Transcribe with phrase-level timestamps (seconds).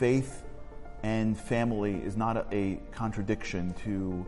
[0.00, 0.44] faith
[1.02, 4.26] and family is not a, a contradiction to,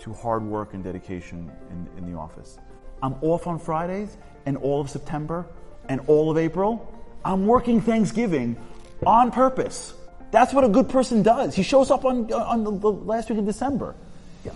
[0.00, 2.56] to hard work and dedication in, in the office.
[3.02, 5.44] I'm off on Fridays and all of September
[5.88, 6.86] and all of April.
[7.24, 8.56] I'm working Thanksgiving
[9.04, 9.92] on purpose.
[10.30, 11.52] That's what a good person does.
[11.52, 13.96] He shows up on, on the, the last week of December.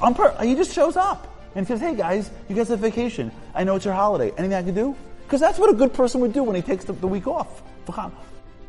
[0.01, 1.27] On pur- he just shows up
[1.57, 3.33] and says, hey guys, you guys have vacation.
[3.53, 4.31] I know it's your holiday.
[4.39, 4.95] Anything I can do?
[5.25, 7.63] Because that's what a good person would do when he takes the, the week off.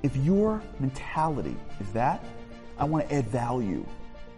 [0.03, 2.23] If your mentality is that,
[2.77, 3.85] I want to add value.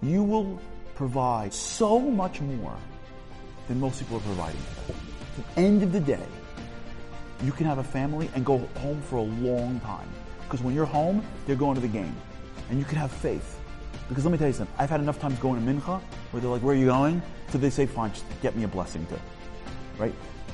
[0.03, 0.59] You will
[0.93, 2.77] provide so much more
[3.67, 4.61] than most people are providing.
[4.87, 6.25] At the end of the day,
[7.43, 10.07] you can have a family and go home for a long time.
[10.43, 12.15] Because when you're home, they're going to the game.
[12.70, 13.59] And you can have faith.
[14.07, 16.49] Because let me tell you something, I've had enough times going to Mincha where they're
[16.49, 17.23] like, where are you going?
[17.49, 19.20] So they say, fine, just get me a blessing too.
[19.97, 20.13] Right?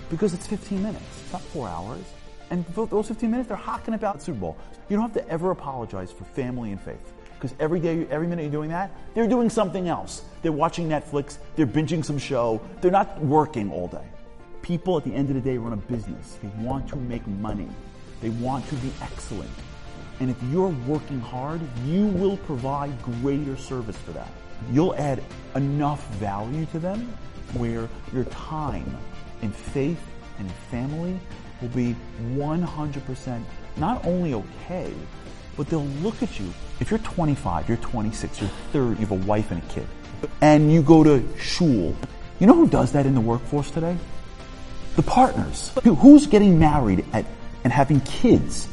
[0.09, 2.05] Because it's 15 minutes, it's not four hours.
[2.51, 4.57] And for those 15 minutes, they're hocking about the Super Bowl.
[4.89, 7.13] You don't have to ever apologize for family and faith.
[7.33, 10.23] Because every day, every minute you're doing that, they're doing something else.
[10.41, 14.05] They're watching Netflix, they're binging some show, they're not working all day.
[14.61, 16.37] People at the end of the day run a business.
[16.43, 17.69] They want to make money.
[18.21, 19.49] They want to be excellent.
[20.19, 24.29] And if you're working hard, you will provide greater service for that.
[24.71, 25.23] You'll add
[25.55, 27.11] enough value to them
[27.53, 28.97] where your time
[29.41, 29.99] in faith
[30.37, 31.19] and family
[31.61, 31.95] will be
[32.35, 33.43] 100%
[33.77, 34.93] not only okay,
[35.55, 36.51] but they'll look at you.
[36.79, 39.87] If you're 25, you're 26, you're 30, you have a wife and a kid,
[40.41, 41.95] and you go to shul,
[42.39, 43.95] you know who does that in the workforce today?
[44.95, 45.71] The partners.
[45.83, 47.25] Who's getting married at,
[47.63, 48.67] and having kids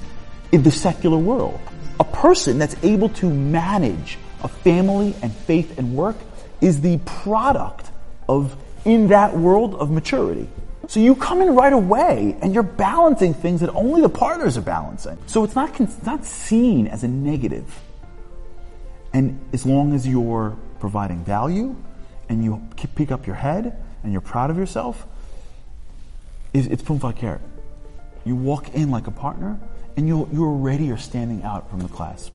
[0.51, 1.61] in the secular world?
[2.01, 6.17] A person that's able to manage a family and faith and work
[6.61, 7.91] is the product
[8.29, 10.49] of, in that world, of maturity.
[10.89, 14.63] So you come in right away and you're balancing things that only the partners are
[14.63, 15.19] balancing.
[15.27, 17.79] So it's not, it's not seen as a negative.
[19.13, 21.77] And as long as you're providing value
[22.31, 25.07] and you pick up your head and you're proud of yourself,
[26.55, 26.99] it's pum
[28.25, 29.61] You walk in like a partner
[29.99, 32.27] and you you already are standing out from the class.